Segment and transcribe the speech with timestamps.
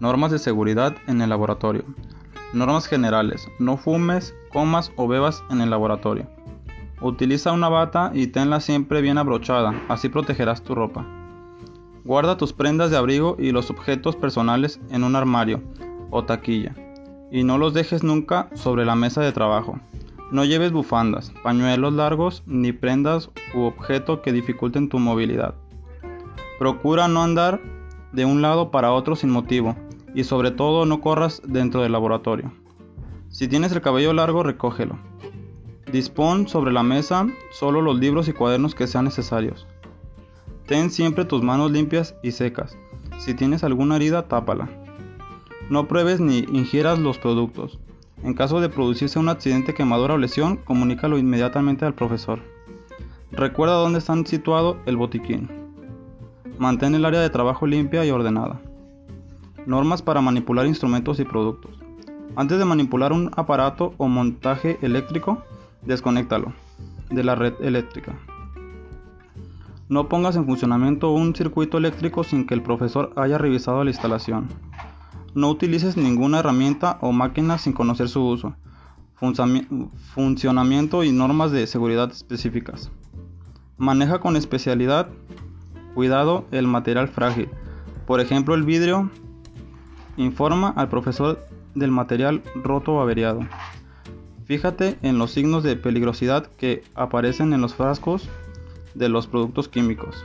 [0.00, 1.84] Normas de seguridad en el laboratorio.
[2.54, 3.46] Normas generales.
[3.58, 6.26] No fumes, comas o bebas en el laboratorio.
[7.02, 11.06] Utiliza una bata y tenla siempre bien abrochada, así protegerás tu ropa.
[12.02, 15.62] Guarda tus prendas de abrigo y los objetos personales en un armario
[16.08, 16.74] o taquilla,
[17.30, 19.78] y no los dejes nunca sobre la mesa de trabajo.
[20.32, 25.54] No lleves bufandas, pañuelos largos ni prendas u objeto que dificulten tu movilidad.
[26.58, 27.60] Procura no andar
[28.12, 29.76] de un lado para otro sin motivo
[30.14, 32.52] y sobre todo no corras dentro del laboratorio.
[33.28, 34.98] Si tienes el cabello largo, recógelo.
[35.92, 39.66] Dispón sobre la mesa solo los libros y cuadernos que sean necesarios.
[40.66, 42.76] Ten siempre tus manos limpias y secas.
[43.18, 44.68] Si tienes alguna herida, tápala.
[45.68, 47.78] No pruebes ni ingieras los productos.
[48.22, 52.40] En caso de producirse un accidente, quemadura o lesión, comunícalo inmediatamente al profesor.
[53.32, 55.48] Recuerda dónde está situado el botiquín.
[56.58, 58.60] Mantén el área de trabajo limpia y ordenada.
[59.66, 61.78] Normas para manipular instrumentos y productos.
[62.36, 65.42] Antes de manipular un aparato o montaje eléctrico,
[65.82, 66.52] desconéctalo
[67.10, 68.14] de la red eléctrica.
[69.88, 74.48] No pongas en funcionamiento un circuito eléctrico sin que el profesor haya revisado la instalación.
[75.34, 78.54] No utilices ninguna herramienta o máquina sin conocer su uso,
[80.14, 82.90] funcionamiento y normas de seguridad específicas.
[83.76, 85.08] Maneja con especialidad,
[85.94, 87.48] cuidado el material frágil,
[88.06, 89.10] por ejemplo el vidrio.
[90.20, 91.38] Informa al profesor
[91.74, 93.40] del material roto o averiado.
[94.44, 98.28] Fíjate en los signos de peligrosidad que aparecen en los frascos
[98.94, 100.22] de los productos químicos.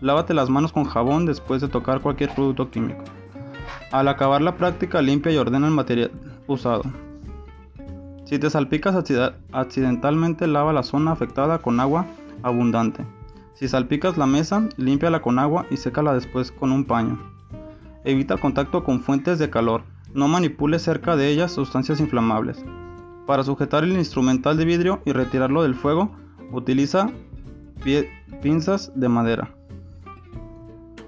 [0.00, 3.02] Lávate las manos con jabón después de tocar cualquier producto químico.
[3.90, 6.12] Al acabar la práctica, limpia y ordena el material
[6.46, 6.84] usado.
[8.26, 8.94] Si te salpicas
[9.50, 12.06] accidentalmente, lava la zona afectada con agua
[12.44, 13.04] abundante.
[13.54, 17.34] Si salpicas la mesa, límpiala con agua y sécala después con un paño.
[18.04, 19.82] Evita contacto con fuentes de calor.
[20.12, 22.62] No manipules cerca de ellas sustancias inflamables.
[23.26, 26.10] Para sujetar el instrumental de vidrio y retirarlo del fuego,
[26.52, 27.10] utiliza
[28.42, 29.54] pinzas de madera.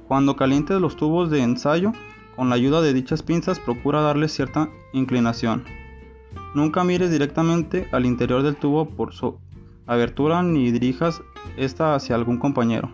[0.09, 1.93] Cuando calientes los tubos de ensayo,
[2.35, 5.65] con la ayuda de dichas pinzas procura darle cierta inclinación.
[6.55, 9.39] Nunca mires directamente al interior del tubo por su
[9.87, 11.23] abertura ni dirijas
[11.59, 12.91] esta hacia algún compañero.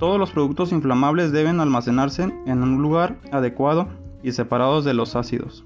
[0.00, 3.86] Todos los productos inflamables deben almacenarse en un lugar adecuado
[4.22, 5.62] y separados de los ácidos,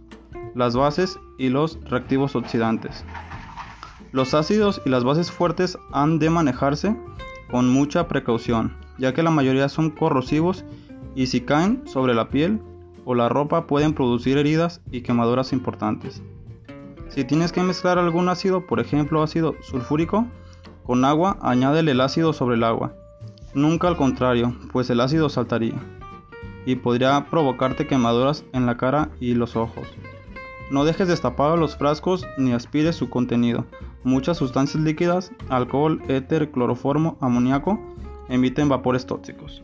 [0.56, 3.04] las bases y los reactivos oxidantes.
[4.10, 6.96] Los ácidos y las bases fuertes han de manejarse
[7.48, 10.64] con mucha precaución, ya que la mayoría son corrosivos
[11.14, 12.60] y si caen sobre la piel
[13.04, 16.24] o la ropa pueden producir heridas y quemaduras importantes.
[17.06, 20.26] Si tienes que mezclar algún ácido, por ejemplo ácido sulfúrico,
[20.82, 22.96] con agua, añádele el ácido sobre el agua.
[23.54, 25.74] Nunca al contrario, pues el ácido saltaría
[26.66, 29.86] y podría provocarte quemaduras en la cara y los ojos.
[30.70, 33.66] No dejes destapados los frascos ni aspires su contenido.
[34.02, 37.78] Muchas sustancias líquidas, alcohol, éter, cloroformo, amoníaco,
[38.28, 39.62] emiten vapores tóxicos.